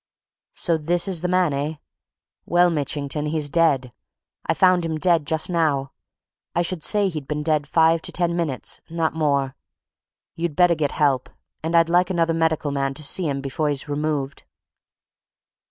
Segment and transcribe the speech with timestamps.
[0.53, 1.75] So this is the man, eh?
[2.47, 3.93] Well, Mitchington, he's dead!
[4.47, 5.91] I found him dead, just now.
[6.55, 9.55] I should say he'd been dead five to ten minutes not more.
[10.35, 11.29] You'd better get help
[11.61, 14.43] and I'd like another medical man to see him before he's removed."